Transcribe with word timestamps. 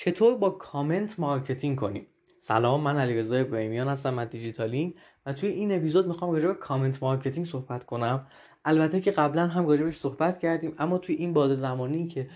چطور 0.00 0.34
با 0.36 0.50
کامنت 0.50 1.20
marketing 1.20 1.76
کنیم؟ 1.76 2.06
سلام 2.40 2.80
من 2.80 2.98
علیرضا 2.98 3.36
ابراهیمیان 3.36 3.88
هستم 3.88 4.18
از 4.18 4.30
دیجیتالینگ 4.30 4.94
و 5.26 5.32
توی 5.32 5.48
این 5.48 5.72
اپیزود 5.72 6.06
می‌خوام 6.06 6.32
راجع 6.32 6.46
به 6.46 6.54
comment 6.54 7.02
marketing 7.02 7.46
صحبت 7.46 7.84
کنم. 7.84 8.26
البته 8.64 9.00
که 9.00 9.10
قبلا 9.10 9.46
هم 9.46 9.66
راجبش 9.66 9.96
صحبت 9.96 10.38
کردیم 10.38 10.74
اما 10.78 10.98
توی 10.98 11.14
این 11.14 11.32
بازه 11.32 11.54
زمانی 11.54 12.08
که 12.08 12.30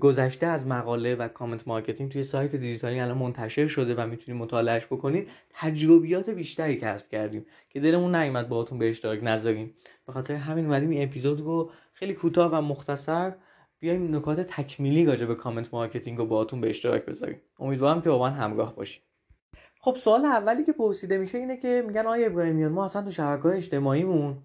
گذشته 0.00 0.46
از 0.46 0.66
مقاله 0.66 1.14
و 1.14 1.28
comment 1.28 1.68
marketing 1.68 2.12
توی 2.12 2.24
سایت 2.24 2.56
دیجیتالینگ 2.56 3.18
منتشر 3.18 3.66
شده 3.66 3.94
و 3.94 4.06
می‌تونید 4.06 4.42
مطالعهش 4.42 4.86
بکنید 4.86 5.28
تجربیات 5.54 6.30
بیشتری 6.30 6.76
کسب 6.76 7.08
کردیم 7.08 7.46
که 7.70 7.80
دلمون 7.80 8.14
نیومد 8.14 8.48
باهاتون 8.48 8.78
به 8.78 8.88
اشتراک 8.88 9.20
نذاریم. 9.22 9.74
به 10.06 10.12
خاطر 10.12 10.34
همین 10.34 10.64
اومدیم 10.64 10.90
این 10.90 11.08
اپیزود 11.08 11.40
رو 11.40 11.70
خیلی 11.92 12.14
کوتاه 12.14 12.50
و 12.52 12.60
مختصر 12.60 13.32
بیایم 13.78 14.16
نکات 14.16 14.40
تکمیلی 14.40 15.06
راجع 15.06 15.26
به 15.26 15.34
comment 15.34 15.74
marketing 15.74 16.18
رو 16.18 16.26
باهاتون 16.26 16.60
به 16.60 16.70
اشتراک 16.70 17.04
بذاریم. 17.04 17.40
امیدوارم 17.58 18.02
که 18.02 18.08
با 18.08 18.18
من 18.18 18.32
همراه 18.32 18.76
باشید 18.76 19.02
خب 19.80 19.96
سوال 19.96 20.24
اولی 20.24 20.64
که 20.64 20.72
پرسیده 20.72 21.18
میشه 21.18 21.38
اینه 21.38 21.56
که 21.56 21.84
میگن 21.86 22.06
آقای 22.06 22.26
ابراهیمیان 22.26 22.72
ما 22.72 22.84
اصلا 22.84 23.02
تو 23.02 23.10
شبکه‌های 23.10 23.56
اجتماعیمون 23.56 24.38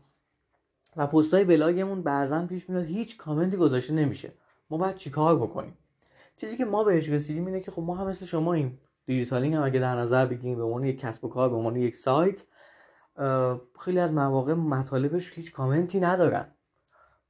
و 0.97 1.07
پستای 1.07 1.43
بلاگمون 1.43 2.01
بعضا 2.01 2.45
پیش 2.45 2.69
میاد 2.69 2.85
هیچ 2.85 3.17
کامنتی 3.17 3.57
گذاشته 3.57 3.93
نمیشه. 3.93 4.31
ما 4.69 4.77
باید 4.77 4.95
چیکار 4.95 5.35
بکنیم؟ 5.35 5.77
چیزی 6.35 6.57
که 6.57 6.65
ما 6.65 6.83
بهش 6.83 7.09
رسیدیم 7.09 7.45
اینه 7.45 7.59
که 7.59 7.71
خب 7.71 7.81
ما 7.81 7.95
هم 7.95 8.07
مثل 8.07 8.25
شماییم 8.25 8.77
دیجیتالینگ 9.05 9.55
هم 9.55 9.63
اگه 9.63 9.79
در 9.79 9.95
نظر 9.95 10.25
بگیریم 10.25 10.57
به 10.57 10.63
عنوان 10.63 10.83
یک 10.83 10.99
کسب 10.99 11.25
و 11.25 11.29
کار 11.29 11.49
به 11.49 11.55
عنوان 11.55 11.75
یک 11.75 11.95
سایت 11.95 12.43
خیلی 13.79 13.99
از 13.99 14.13
مواقع 14.13 14.53
مطالبش 14.53 15.31
هیچ 15.33 15.51
کامنتی 15.51 15.99
ندارن. 15.99 16.55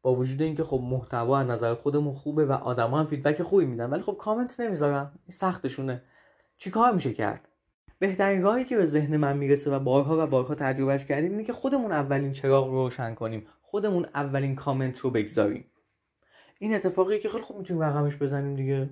با 0.01 0.15
وجود 0.15 0.41
اینکه 0.41 0.63
خب 0.63 0.81
محتوا 0.83 1.39
از 1.39 1.47
نظر 1.47 1.73
خودمون 1.73 2.13
خوبه 2.13 2.45
و 2.45 2.51
آدما 2.51 2.99
هم 2.99 3.05
feedback 3.05 3.41
خوبی 3.41 3.65
میدن 3.65 3.89
ولی 3.89 4.01
خب 4.01 4.17
کامنت 4.19 4.59
نمی‌ذارن. 4.59 5.11
این 5.27 5.31
سختشونه. 5.31 6.03
چیکار 6.57 6.93
میشه 6.93 7.13
کرد؟ 7.13 7.47
بهترین 7.99 8.41
راهی 8.41 8.65
که 8.65 8.77
به 8.77 8.85
ذهن 8.85 9.17
من 9.17 9.37
می‌رسه 9.37 9.71
و 9.71 9.79
بارها 9.79 10.23
و 10.23 10.27
بارها 10.27 10.55
تجربهش 10.55 11.05
کردیم 11.05 11.31
اینه 11.31 11.43
که 11.43 11.53
خودمون 11.53 11.91
اولین 11.91 12.31
چراغ 12.31 12.67
رو 12.67 12.73
روشن 12.73 13.15
کنیم. 13.15 13.47
خودمون 13.61 14.05
اولین 14.15 14.55
کامنت 14.55 14.99
رو 14.99 15.09
بگذاریم. 15.09 15.65
این 16.59 16.75
اتفاقی 16.75 17.19
که 17.19 17.29
خیلی 17.29 17.43
خوب 17.43 17.57
می‌تونیم 17.57 17.83
رقمش 17.83 18.15
بزنیم 18.15 18.55
دیگه. 18.55 18.89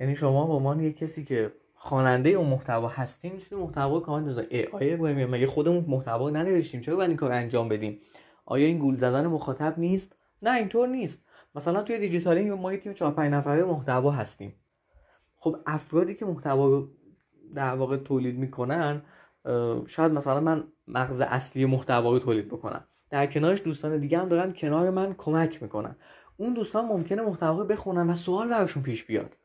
یعنی 0.00 0.14
شما 0.14 0.46
به 0.46 0.52
عنوان 0.52 0.80
یک 0.80 0.96
کسی 0.96 1.24
که 1.24 1.52
خواننده 1.74 2.30
اون 2.30 2.48
محتوا 2.48 2.88
هستیم 2.88 3.32
می‌تونید 3.32 3.64
محتوا 3.64 4.00
کامنت 4.00 4.28
بزنید 4.28 4.48
ای 4.50 4.66
آیا 4.66 5.26
مگه 5.26 5.46
خودمون 5.46 5.84
محتوا 5.88 6.30
ننوشتیم؟ 6.30 6.80
چرا 6.80 6.96
باید 6.96 7.10
این 7.10 7.16
کار 7.16 7.32
انجام 7.32 7.68
بدیم؟ 7.68 8.00
آیا 8.46 8.66
این 8.66 8.78
گول 8.78 8.96
زدن 8.96 9.26
مخاطب 9.26 9.78
نیست؟ 9.78 10.16
نه 10.42 10.50
اینطور 10.50 10.88
نیست. 10.88 11.18
مثلا 11.54 11.82
توی 11.82 11.98
دیجیتالینگ 11.98 12.50
ما 12.50 12.72
یه 12.72 12.78
تیم 12.78 12.92
4 12.92 13.12
5 13.12 13.32
نفره 13.32 13.64
محتوا 13.64 14.10
هستیم. 14.10 14.54
خب 15.36 15.56
افرادی 15.66 16.14
که 16.14 16.24
محتوا 16.24 16.66
رو 16.66 16.88
در 17.54 17.74
واقع 17.74 17.96
تولید 17.96 18.38
می‌کنن 18.38 19.02
شاید 19.86 20.12
مثلا 20.12 20.40
من 20.40 20.64
مغز 20.88 21.20
اصلی 21.20 21.64
محتوا 21.64 22.12
رو 22.12 22.18
تولید 22.18 22.48
بکنم. 22.48 22.84
در 23.10 23.26
کنارش 23.26 23.62
دوستان 23.62 23.98
دیگه 23.98 24.18
هم 24.18 24.28
دارن 24.28 24.50
کنار 24.52 24.90
من 24.90 25.14
کمک 25.18 25.62
می‌کنن. 25.62 25.96
اون 26.36 26.54
دوستان 26.54 26.84
ممکنه 26.84 27.22
محتوا 27.22 27.64
بخونن 27.64 28.10
و 28.10 28.14
سوال 28.14 28.48
براشون 28.48 28.82
پیش 28.82 29.04
بیاد. 29.04 29.36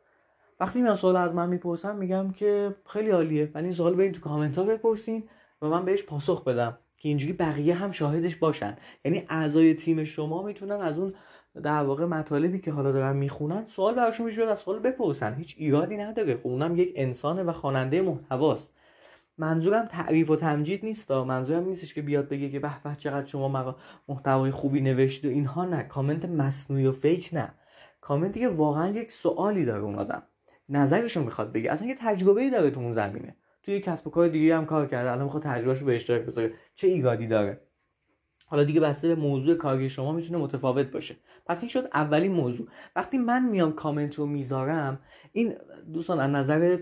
وقتی 0.59 0.81
میان 0.81 0.95
سوال 0.95 1.15
از 1.15 1.33
من 1.33 1.49
می‌پرسن 1.49 1.95
میگم 1.95 2.31
که 2.31 2.75
خیلی 2.85 3.09
عالیه. 3.09 3.51
ولی 3.53 3.65
این 3.65 3.73
سوال 3.73 3.95
برین 3.95 4.11
تو 4.11 4.21
کامنت 4.21 4.57
ها 4.57 4.63
بپرسین 4.63 5.29
و 5.61 5.69
من 5.69 5.85
بهش 5.85 6.03
پاسخ 6.03 6.43
بدم. 6.43 6.77
که 7.01 7.09
اینجوری 7.09 7.33
بقیه 7.33 7.73
هم 7.73 7.91
شاهدش 7.91 8.35
باشن. 8.35 8.77
یعنی 9.05 9.23
اعضای 9.29 9.73
تیم 9.73 10.03
شما 10.03 10.43
می‌تونن 10.43 10.81
از 10.81 10.97
اون 10.97 11.13
در 11.63 11.83
واقع 11.83 12.05
مطالبی 12.05 12.59
که 12.59 12.71
حالا 12.71 12.91
دارن 12.91 13.17
می‌خونن 13.17 13.65
سوال 13.65 13.95
براشون 13.95 14.25
میشه 14.25 14.43
از 14.43 14.59
سوال 14.59 14.79
بپرسن. 14.79 15.35
هیچ 15.35 15.55
ایرادی 15.57 15.97
نداره. 15.97 16.35
خب 16.35 16.47
اونم 16.47 16.77
یک 16.77 16.93
انسانه 16.95 17.43
و 17.43 17.51
خواننده 17.51 18.01
محتواست. 18.01 18.73
منظورم 19.37 19.85
تعریف 19.85 20.29
و 20.29 20.35
تمجید 20.35 20.85
نیست. 20.85 21.11
منظورم 21.11 21.63
نیستش 21.63 21.93
که 21.93 22.01
بیاد 22.01 22.29
بگه 22.29 22.49
که 22.49 22.59
به 22.59 22.71
به 22.83 22.95
چقدر 22.95 23.27
شما 23.27 23.75
محتوای 24.07 24.51
خوبی 24.51 24.81
نوشته 24.81 25.27
و 25.27 25.31
اینها 25.31 25.65
نه. 25.65 25.83
کامنت 25.83 26.25
مصنوعی 26.25 26.85
و 26.85 26.91
فیک 26.91 27.29
نه. 27.33 27.53
کامنتی 28.01 28.39
که 28.39 28.47
واقعا 28.47 28.89
یک 28.89 29.11
سوالی 29.11 29.65
داره 29.65 29.83
اون 29.83 29.95
آدم. 29.95 30.23
نظرشو 30.69 31.23
می‌خواد 31.23 31.51
بگه. 31.51 31.71
اصلا 31.71 31.87
یه 31.87 31.95
تجربه 31.99 32.41
ای 32.41 32.49
داره 32.49 32.71
تو 32.71 32.79
اون 32.79 32.93
زمینه. 32.93 33.35
توی 33.63 33.79
کسب 33.79 34.07
و 34.07 34.09
کار 34.09 34.27
دیگه 34.27 34.57
هم 34.57 34.65
کار 34.65 34.87
کرده. 34.87 35.11
الان 35.11 35.23
می‌خواد 35.23 35.43
تجربهشو 35.43 35.85
به 35.85 35.95
اشتراک 35.95 36.21
بذاره. 36.21 36.53
چه 36.75 36.87
ایرادی 36.87 37.27
داره؟ 37.27 37.61
حالا 38.45 38.63
دیگه 38.63 38.79
بسته 38.79 39.07
به 39.07 39.15
موضوع 39.15 39.55
کاری 39.55 39.89
شما 39.89 40.11
می‌تونه 40.11 40.39
متفاوت 40.39 40.91
باشه. 40.91 41.15
پس 41.45 41.61
این 41.61 41.69
شد 41.69 41.89
اولین 41.93 42.31
موضوع. 42.31 42.67
وقتی 42.95 43.17
من 43.17 43.49
میام 43.49 43.71
کامنت 43.71 44.15
رو 44.15 44.25
می‌ذارم 44.25 44.99
این 45.31 45.53
دوستان 45.93 46.19
از 46.19 46.31
نظر 46.31 46.77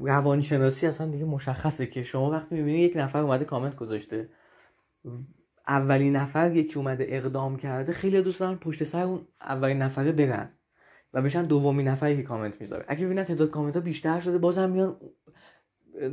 روانشناسی 0.00 0.86
اصلا 0.86 1.10
دیگه 1.10 1.24
مشخصه 1.24 1.86
که 1.86 2.02
شما 2.02 2.30
وقتی 2.30 2.54
می‌بینید 2.54 2.90
یک 2.90 2.96
نفر 2.96 3.18
اومده 3.18 3.44
کامنت 3.44 3.76
گذاشته. 3.76 4.28
اولین 5.68 6.16
نفر 6.16 6.56
یکی 6.56 6.78
اومده 6.78 7.06
اقدام 7.08 7.56
کرده 7.56 7.92
خیلی 7.92 8.22
دوست 8.22 8.40
دارن 8.40 8.56
پشت 8.56 8.84
سر 8.84 9.02
اون 9.02 9.28
اولین 9.40 9.82
نفره 9.82 10.12
برن. 10.12 10.57
و 11.12 11.22
بشن 11.22 11.42
دومین 11.42 11.88
نفری 11.88 12.16
که 12.16 12.22
کامنت 12.22 12.60
می‌ذاره. 12.60 12.84
اگه 12.88 13.06
ببینن 13.06 13.24
تعداد 13.24 13.50
کامنت 13.50 13.76
ها 13.76 13.80
بیشتر 13.82 14.20
شده 14.20 14.38
بازم 14.38 14.70
میان 14.70 14.96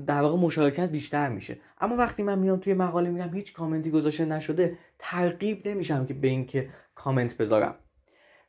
در 0.08 0.22
واقع 0.22 0.38
مشارکت 0.38 0.90
بیشتر 0.90 1.30
میشه. 1.30 1.58
اما 1.82 1.96
وقتی 1.96 2.24
من 2.24 2.40
میام 2.40 2.60
توی 2.60 2.74
مقاله 2.74 3.10
میگم 3.10 3.34
هیچ 3.34 3.54
کامنتی 3.54 3.92
گذاشته 3.92 4.26
نشده 4.26 4.78
ترغیب 5.00 5.68
نمیشم 5.68 6.06
که 6.06 6.14
به 6.14 6.28
اینکه 6.28 6.70
کامنت 6.96 7.38
بذارم. 7.38 7.76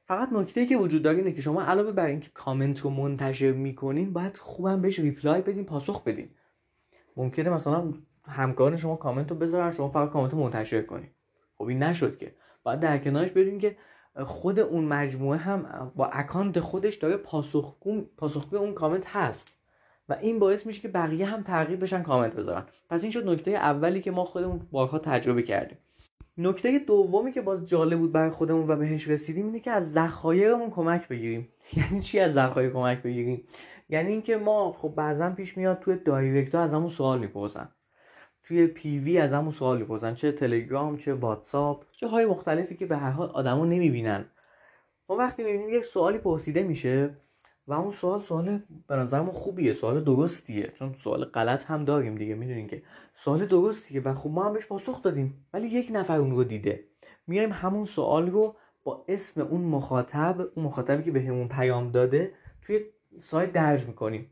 فقط 0.05 0.33
نکته 0.33 0.67
که 0.67 0.77
وجود 0.77 1.03
داره 1.03 1.19
اینه 1.19 1.33
که 1.33 1.41
شما 1.41 1.62
علاوه 1.62 1.93
بر 1.93 2.07
اینکه 2.07 2.31
کامنت 2.34 2.81
رو 2.81 2.91
منتشر 2.91 3.53
می‌کنین 3.53 4.13
باید 4.13 4.37
خوبم 4.37 4.81
بهش 4.83 4.99
reply 4.99 5.43
بدین 5.43 5.65
پاسخ 5.65 6.05
بدین. 6.05 6.31
ممکنه 7.17 7.51
مثلا 7.51 7.93
همکاران 8.28 8.77
شما 8.77 8.97
کامنت 8.97 9.31
رو 9.31 9.37
بذارن 9.37 9.73
شما 9.73 9.89
فقط 9.89 10.11
کامنت 10.11 10.34
منتشر 10.34 10.83
کنین. 10.83 11.11
خب 11.55 11.65
این 11.65 11.83
نشد 11.83 12.19
که. 12.19 12.34
باید 12.63 12.81
در 12.81 12.99
کنارش 12.99 13.31
بدین 13.31 13.59
که 13.59 13.77
خود 14.25 14.60
اون 14.60 14.84
مجموعه 14.84 15.38
هم 15.38 15.93
با 15.97 16.06
اکانت 16.06 16.60
خودش 16.60 16.94
داره 16.94 17.16
پاسخگو 17.16 18.03
پاسخگوی 18.16 18.59
اون 18.59 18.75
کامنت 18.75 19.06
هست. 19.06 19.49
و 20.09 20.16
این 20.21 20.38
باعث 20.38 20.66
میشه 20.66 20.81
که 20.81 20.88
بقیه 20.88 21.27
هم 21.27 21.43
ترغیب 21.43 21.82
بشن 21.82 22.03
کامنت 22.03 22.32
بذارن. 22.32 22.65
پس 22.88 23.03
این 23.03 23.12
شد 23.12 23.28
نکته 23.28 23.50
اولی 23.50 24.00
که 24.00 24.10
ما 24.10 24.25
خودمون 24.25 24.69
بارها 24.71 24.99
تجربه 24.99 25.43
کردیم. 25.43 25.78
نکته 26.38 26.78
دومی 26.78 27.32
که 27.32 27.41
باز 27.41 27.69
جالب 27.69 27.99
بود 27.99 28.12
برای 28.12 28.31
خودمون 28.31 28.69
و 28.69 28.77
بهش 28.77 29.09
رسیدیم 29.09 29.47
اینه 29.47 29.60
که 29.60 29.71
از 29.71 29.93
ذخایرمون 29.93 30.71
کمک 30.71 31.09
بگیریم. 31.09 31.48
یعنی 31.77 32.00
چی 32.00 32.21
از 32.21 32.33
ذخایر 32.33 32.71
کمک 32.71 33.03
بگیریم؟ 33.03 33.47
یعنی 33.88 34.12
اینکه 34.12 34.37
ما 34.37 34.72
خب 34.72 34.94
بعضا 34.97 35.31
پیش 35.31 35.56
میاد 35.56 35.78
توی 35.81 35.97
direct 35.97 36.54
ها 36.54 36.60
از 36.60 36.72
همون 36.72 36.88
سوال 36.88 37.19
می‌پرسن. 37.19 37.69
توی 38.47 38.67
پیوی 38.67 39.19
از 39.19 39.33
همون 39.33 39.51
سوال 39.51 39.79
می‌پرسن 39.79 40.15
چه 40.15 40.33
تلگرام 40.33 40.97
چه 40.97 41.15
واتساپ 41.15 41.84
چه 41.93 42.07
های 42.07 42.27
مختلفی 42.27 42.77
که 42.77 42.87
به 42.87 42.97
هر 42.97 43.11
حال 43.11 43.29
آدما 43.29 43.65
نمی‌بینن. 43.65 44.25
ما 45.09 45.17
وقتی 45.17 45.45
می‌بینیم 45.45 45.69
یک 45.69 45.84
سوالی 45.84 46.19
پرسیده 46.19 46.62
میشه 46.62 47.17
و 47.67 47.73
اون 47.73 47.91
سوال 47.91 48.21
سوال 48.21 48.62
به 48.89 48.97
نظرمون 48.97 49.33
خوبیه 49.33 49.73
سوال 49.73 50.05
درستیه. 50.05 50.67
چون 50.67 50.95
سوال 50.95 51.25
غلط 51.25 51.65
هم 51.65 51.84
داریم 51.84 52.15
دیگه 52.15 52.34
می‌دونین 52.34 52.67
که 52.67 52.83
سوال 53.15 53.47
درستیه 53.47 54.01
و 54.01 54.15
خب 54.15 54.31
ما 54.31 54.45
هم 54.45 54.53
بهش 54.53 54.67
پاسخ 54.67 55.03
دادیم 55.03 55.47
ولی 55.53 55.67
یک 55.67 55.89
نفر 55.93 56.17
اون 56.17 56.31
رو 56.31 56.45
دیده. 56.45 56.84
میایم 57.27 57.53
همون 57.53 57.84
سوال 57.84 58.31
رو 58.31 58.57
با 58.84 59.05
اسم 59.09 59.41
اون 59.41 59.61
مخاطب 59.61 60.41
اون 60.55 60.67
مخاطبی 60.67 61.03
که 61.03 61.11
بهمون 61.11 61.49
به 61.49 61.55
پیام 61.55 61.91
داده 61.91 62.33
توی 62.63 62.81
سایت 63.19 63.53
درج 63.53 63.87
می‌کنیم. 63.87 64.31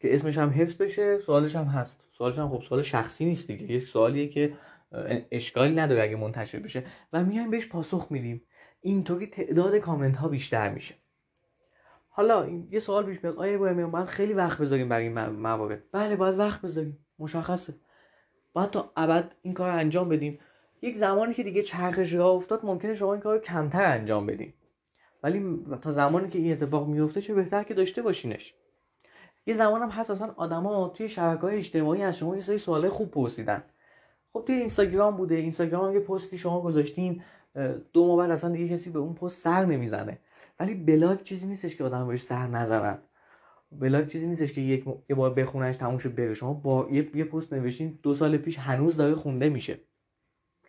که 0.00 0.14
اسمش 0.14 0.38
هم 0.38 0.50
حفظ 0.50 0.74
بشه 0.74 1.18
سوالش 1.18 1.56
هم 1.56 1.64
هست. 1.64 2.08
سوالش 2.12 2.38
هم 2.38 2.48
خب 2.48 2.62
سوال 2.62 2.82
شخصی 2.82 3.24
نیست 3.24 3.46
دیگه. 3.46 3.72
یک 3.72 3.82
سوالیه 3.82 4.28
که 4.28 4.52
اشکالی 5.30 5.74
نداره 5.74 6.02
اگه 6.02 6.16
منتشر 6.16 6.58
بشه. 6.58 6.84
و 7.12 7.24
میایم 7.24 7.50
بهش 7.50 7.66
پاسخ 7.66 8.06
میدیم. 8.10 8.42
اینطوری 8.80 9.26
تعداد 9.26 9.76
کامنت 9.76 10.16
ها 10.16 10.28
بیشتر 10.28 10.72
میشه. 10.74 10.94
حالا 12.08 12.48
یه 12.70 12.78
سوال 12.78 13.06
پیش 13.06 13.24
میاد. 13.24 13.36
آیا 13.36 13.54
ابراهیمی 13.54 13.84
باید 13.84 14.06
خیلی 14.06 14.32
وقت 14.32 14.58
بذاریم 14.58 14.88
برای 14.88 15.04
این 15.04 15.28
موارد؟ 15.28 15.82
بله 15.92 16.16
باید 16.16 16.38
وقت 16.38 16.62
بذاریم. 16.62 17.06
مشخصه. 17.18 17.74
باید 18.52 18.70
تا 18.70 18.92
ابد 18.96 19.34
این 19.42 19.54
کار 19.54 19.70
رو 19.70 19.76
انجام 19.76 20.08
بدیم. 20.08 20.38
یک 20.82 20.96
زمانی 20.96 21.34
که 21.34 21.42
دیگه 21.42 21.62
چرخش 21.62 22.14
راه 22.14 22.30
افتاد 22.30 22.60
ممکنه 22.64 22.94
شما 22.94 23.12
این 23.12 23.22
کار 23.22 23.34
رو 23.34 23.40
کمتر 23.40 23.84
انجام 23.84 24.26
بدیم 24.26 24.54
ولی 25.22 25.64
تا 25.80 25.92
زمانی 25.92 26.28
که 26.28 26.38
این 26.38 26.52
اتفاق 26.52 26.88
میفته 26.88 27.20
چه 27.20 27.34
بهتر 27.34 27.62
که 27.62 27.74
داشته 27.74 28.02
باشینش. 28.02 28.54
یه 29.46 29.54
زمان 29.54 29.82
هم 29.82 29.90
هست 29.90 30.10
اصلا 30.10 30.34
آدما 30.36 30.88
توی 30.88 31.08
شبکه 31.08 31.40
های 31.40 31.56
اجتماعی 31.56 32.02
از 32.02 32.18
شما 32.18 32.34
یه 32.34 32.42
سری 32.42 32.58
سوالای 32.58 32.90
خوب 32.90 33.10
پرسیدن. 33.10 33.62
خب 34.32 34.44
توی 34.46 34.54
اینستاگرام 34.56 35.16
بوده. 35.16 35.34
اینستاگرام 35.34 35.94
یه 35.94 36.00
پستی 36.00 36.38
شما 36.38 36.60
گذاشتین 36.60 37.22
دو 37.92 38.06
ماه 38.06 38.18
بعد 38.18 38.30
اصلا 38.30 38.50
دیگه 38.50 38.74
کسی 38.74 38.90
به 38.90 38.98
اون 38.98 39.14
پست 39.14 39.42
سر 39.42 39.64
نمی‌زنه. 39.64 40.18
ولی 40.60 40.74
بلاگ 40.74 41.22
چیزی 41.22 41.46
نیستش 41.46 41.76
که 41.76 41.84
آدم 41.84 42.06
بهش 42.08 42.22
سر 42.22 42.48
نزنن. 42.48 42.98
بلاگ 43.72 44.06
چیزی 44.06 44.28
نیستش 44.28 44.52
که 44.52 44.60
یک 44.60 44.84
یه 45.10 45.16
بار 45.16 45.34
بخوننش 45.34 45.76
تموم 45.76 45.98
شه 45.98 46.08
بره. 46.08 46.34
شما 46.34 46.54
با 46.54 46.88
یه, 46.90 47.10
یه 47.14 47.24
پست 47.24 47.52
نوشتین 47.52 47.98
دو 48.02 48.14
سال 48.14 48.36
پیش 48.36 48.58
هنوز 48.58 48.96
داره 48.96 49.14
خونده 49.14 49.48
میشه. 49.48 49.80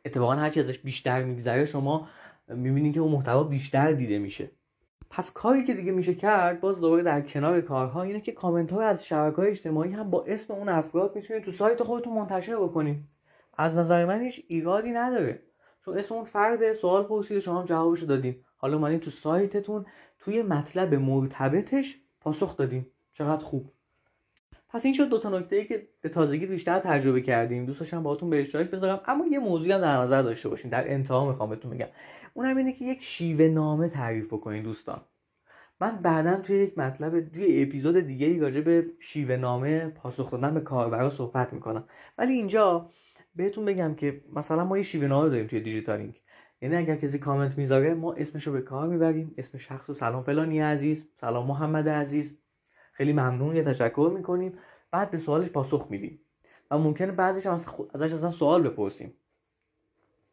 اتفاقا 0.06 0.34
هرچی 0.34 0.60
ازش 0.60 0.80
بیشتر 0.80 1.24
میگذره 1.24 1.66
شما 1.66 2.08
می‌بینید 2.48 2.94
که 2.94 3.00
اون 3.00 3.12
محتوا 3.12 3.44
بیشتر 3.44 3.92
دیده 3.92 4.20
میشه. 4.20 4.52
پس 5.10 5.32
کاری 5.32 5.64
که 5.64 5.74
دیگه 5.74 5.92
میشه 5.92 6.14
کرد 6.16 6.62
باز 6.62 6.76
دوباره 6.80 7.04
در 7.04 7.22
کنار 7.22 7.62
کارها 7.62 8.02
اینه 8.02 8.22
که 8.22 8.32
کامنت 8.32 8.72
های 8.72 8.86
از 8.86 9.06
شبکه 9.06 9.36
های 9.36 9.50
اجتماعی 9.50 9.92
هم 9.92 10.10
با 10.10 10.24
اسم 10.24 10.54
اون 10.54 10.70
افراد 10.70 11.16
می‌تونید 11.16 11.44
تو 11.44 11.52
سایت 11.52 11.84
خودتون 11.84 12.14
منتشر 12.14 12.56
بکنید. 12.56 13.04
از 13.58 13.78
نظر 13.78 14.06
من 14.06 14.22
هیچ 14.22 14.46
ایرادی 14.48 14.92
نداره. 14.92 15.44
چون 15.86 15.98
اسم 15.98 16.16
اون 16.16 16.24
فرد 16.24 16.74
سوال 16.74 17.04
پرسید 17.04 17.40
شما 17.40 17.60
هم 17.60 17.66
جوابشو 17.66 18.06
دادین. 18.06 18.44
حالا 18.58 18.78
اومدین 18.78 19.00
تو 19.00 19.12
سایتتون 19.12 19.86
توی 20.20 20.44
مطلب 20.44 20.94
مرتبطش 20.94 21.98
پاسخ 22.22 22.58
دادین. 22.58 22.86
چقدر 23.12 23.46
خوب. 23.46 23.72
پس 24.70 24.86
این 24.86 24.94
شد 24.94 25.10
دو 25.10 25.20
تا 25.20 25.40
نکته 25.40 25.56
ای 25.56 25.66
که 25.66 25.88
به 26.02 26.10
تازگی 26.10 26.46
بیشتر 26.46 26.80
تجربه 26.80 27.22
کردیم. 27.22 27.66
دوست 27.66 27.80
داشتم 27.80 28.04
باهاتون 28.04 28.30
به 28.30 28.42
اشتراک 28.42 28.72
بذارم. 28.72 29.02
اما 29.06 29.28
یه 29.28 29.40
موضوعی 29.40 29.72
هم 29.72 29.82
در 29.82 29.98
نظر 29.98 30.22
داشته 30.22 30.50
باشین. 30.50 30.72
در 30.72 30.92
انتها 30.94 31.28
می‌خوام 31.28 31.50
بهتون 31.50 31.72
بگم. 31.72 31.88
اونم 32.34 32.58
اینه 32.58 32.74
که 32.74 32.86
یک 32.86 33.04
شیوه 33.04 33.48
نامه 33.48 33.88
تعریف 33.88 34.30
کنید 34.30 34.64
دوستان. 34.64 35.02
من 35.82 36.00
بعدا 36.02 36.40
توی 36.40 36.56
یک 36.56 36.78
مطلب 36.78 37.30
توی 37.30 37.64
اپیزود 37.64 38.00
دیگه 38.00 38.40
راجع 38.40 38.62
به 38.62 38.86
شیوه 39.00 39.36
نامه 39.36 39.88
پاسخ 39.88 40.32
دادن 40.32 40.54
به 40.54 40.60
کاربرا 40.60 41.10
صحبت 41.10 41.54
می‌کنم. 41.54 41.84
ولی 42.18 42.34
اینجا 42.34 42.90
بهتون 43.36 43.66
بگم 43.66 43.96
که 43.96 44.22
مثلا 44.36 44.66
ما 44.66 44.78
یه 44.78 44.84
شیوه 44.84 45.08
نامه 45.08 45.30
داریم 45.30 45.48
توی 45.48 45.60
دیجیتالینگ 45.60 46.22
یعنی 46.62 46.76
اگر 46.76 46.96
کسی 46.96 47.20
کامنت 47.20 47.58
می‌ذاره 47.58 47.94
ما 47.94 48.14
اسمشو 48.14 48.52
به 48.52 48.62
کار 48.62 48.88
می‌بریم. 48.88 49.34
اسم 49.38 49.58
شخص 49.58 49.90
و 49.90 49.94
سلام 49.94 50.24
فلانی 50.24 50.60
عزیز 50.60 51.08
سلام 51.16 51.48
محمد 51.48 51.90
عزیز. 51.90 52.38
خیلی 52.98 53.14
ممنون 53.14 53.56
یه 53.56 53.64
تشکر 53.64 54.12
می‌کنیم. 54.16 54.54
بعد 54.92 55.12
به 55.12 55.18
سوالش 55.18 55.50
پاسخ 55.50 55.88
میدیم. 55.90 56.20
و 56.72 56.78
ممکنه 56.78 57.12
بعدش 57.12 57.46
هم 57.46 57.54
ازش 57.94 58.14
اصلا 58.14 58.32
سوال 58.32 58.70
بپرسیم 58.70 59.14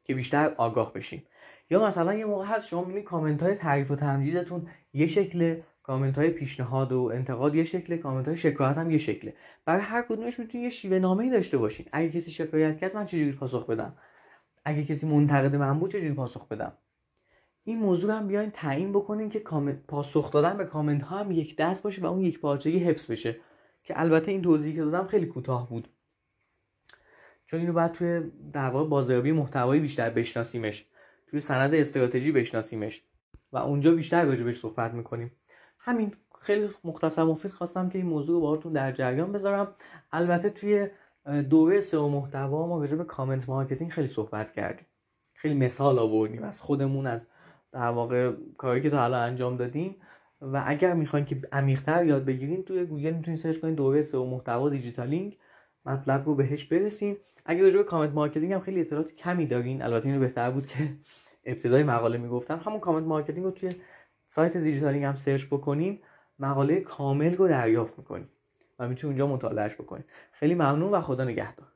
که 0.05 0.14
بیشتر 0.14 0.55
آگاه 0.56 0.93
بشیم. 0.93 1.26
یا 1.70 1.84
مثلا 1.84 2.14
یه 2.14 2.25
موقع 2.25 2.44
هست 2.44 2.69
شما 2.69 2.81
می‌بینید 2.81 3.05
کامنت 3.05 3.43
های 3.43 3.55
تعریف 3.55 3.90
و 3.90 3.96
تمجیدتون 3.96 4.69
یه 4.93 5.06
شکل 5.06 5.61
کامنت 5.82 6.19
های 6.19 6.31
پیشنهاد 6.31 6.93
و 6.93 7.11
انتقاد 7.14 7.55
یه 7.55 7.64
شکل 7.64 7.96
کامنت 7.96 8.28
های 8.28 8.37
شکایت 8.37 8.78
هم 8.78 8.90
یه 8.90 8.99
شکله. 8.99 9.34
برای 9.64 9.82
هر 9.82 10.02
کدومش 10.02 10.38
می‌تونید 10.38 10.64
یه 10.64 10.70
شیوه 10.70 10.99
نامه 10.99 11.25
ای 11.25 11.31
داشته 11.31 11.58
باشین. 11.58 11.87
اگه 11.93 12.11
کسی 12.11 12.31
شکایت 12.31 12.78
کرد 12.78 12.94
من 12.94 13.05
چجوری 13.05 13.32
پاسخ 13.32 13.66
بدم؟ 13.66 13.96
اگه 14.64 14.84
کسی 14.84 15.06
منتقد 15.06 15.56
من 15.56 15.78
بود 15.78 15.90
چجوری 15.90 16.14
پاسخ 16.14 16.49
بدم؟ 16.49 16.72
این 17.64 17.78
موضوع 17.78 18.16
هم 18.16 18.26
بیاین 18.26 18.50
تعیین 18.50 18.93
بکنین 18.93 19.28
که 19.28 19.38
پاسخ 19.88 20.31
دادن 20.31 20.56
به 20.56 20.64
کامنت 20.64 21.02
ها 21.02 21.19
هم 21.19 21.31
یک 21.31 21.56
دست 21.56 21.82
باشه 21.82 22.02
و 22.02 22.06
اون 22.06 22.20
یک 22.20 22.40
پارچگی 22.40 22.78
حفظ 22.78 23.11
بشه. 23.11 23.37
که 23.84 24.00
البته 24.00 24.31
این 24.31 24.43
توضیحی 24.43 24.75
که 24.75 24.84
دادم 24.84 25.06
خیلی 25.06 25.26
کوتاه 25.26 25.69
بود. 25.69 25.88
چون 27.46 27.61
اینو 27.61 27.72
باید 27.72 27.93
توی 27.93 28.31
در 28.52 28.70
واقع 28.70 28.88
بازاریابی 28.88 29.32
محتوایی 29.32 29.81
بیشتر 29.81 30.11
بشناسیمش. 30.11 30.84
توی 31.26 31.40
سند 31.40 31.75
استراتژی 31.75 32.32
بشناسیمش. 32.32 33.02
و 33.52 33.58
اونجا 33.58 33.93
بیشتر 33.93 34.25
راجبش 34.25 34.56
صحبت 34.56 34.94
می‌کنیم. 34.94 35.32
همین 35.78 36.12
خیلی 36.40 36.69
مختصر 36.84 37.25
مفید 37.25 37.50
خواستم 37.50 37.88
که 37.88 37.99
این 37.99 38.06
موضوع 38.06 38.34
رو 38.34 38.40
باهاتون 38.40 38.72
در 38.72 38.93
جریان 38.93 39.32
بذارم. 39.32 39.75
البته 40.12 40.50
توی 40.50 40.88
دوره 41.50 41.81
سئو 41.81 42.08
محتوا 42.08 42.66
ما 42.66 42.81
راجع 42.81 42.96
به 42.96 43.05
comment 43.05 43.49
marketing 43.49 43.91
خیلی 43.90 44.08
صحبت 44.08 44.52
کردیم. 44.52 44.87
خیلی 45.34 45.55
مثال 45.55 45.99
آوردیم. 45.99 46.43
از 46.43 46.61
خودمون 46.61 47.06
از 47.06 47.26
در 47.75 47.88
واقع 47.88 48.32
کاری 48.59 48.81
که 48.81 48.91
تا 48.91 48.99
حالا 48.99 49.19
انجام 49.19 49.56
دادیم. 49.56 49.97
و 50.41 50.62
اگر 50.67 50.94
می‌خواین 50.94 51.26
که 51.26 51.43
عمیق‌تر 51.53 52.05
یاد 52.05 52.25
بگیرین 52.25 52.62
توی 52.62 52.85
گوگل 52.85 53.11
می‌تونید 53.11 53.41
search 53.41 53.59
کنید 53.59 53.75
دوره 53.75 54.03
سئو 54.03 54.25
محتوا 54.25 54.69
دیجیتالینگ 54.69 55.38
مطلب 55.87 56.26
رو 56.26 56.35
بهش 56.35 56.65
برسین. 56.65 57.17
اگر 57.47 57.62
راجع 57.62 57.76
به 57.76 57.85
comment 57.85 58.11
marketing 58.11 58.53
هم 58.53 58.61
خیلی 58.61 58.81
اطلاعات 58.81 59.12
کمی 59.12 59.47
دارین 59.47 59.82
البته 59.82 60.09
اینو 60.09 60.21
بهتر 60.21 60.50
بود 60.50 60.67
که 60.67 60.79
ابتدای 61.44 61.82
مقاله 61.82 62.19
می‌گفتم 62.19 62.61
همون 62.67 62.81
comment 62.81 63.06
marketing 63.06 63.44
رو 63.44 63.50
توی 63.50 63.71
سایت 64.29 64.56
دیجیتالینگ 64.56 65.05
هم 65.05 65.15
search 65.17 65.47
بکنین 65.47 65.99
مقاله 66.38 66.81
کامل 66.81 67.37
رو 67.37 67.49
دریافت 67.49 67.99
می‌کنین 67.99 68.29
و 68.79 68.88
می‌تونید 68.88 69.21
اونجا 69.21 69.35
مطالعهش 69.35 69.75
بکنین. 69.75 70.05
خیلی 70.32 70.55
ممنون 70.55 70.93
و 70.93 71.00
خدا 71.00 71.25
نگهدار. 71.25 71.74